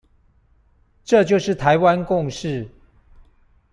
[1.03, 2.67] 這就是台灣共識